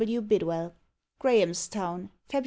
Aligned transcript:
W. 0.03 0.19
Bidwell._ 0.21 0.73
GRAHAMSTOWN, 1.19 2.09
_Feb. 2.27 2.39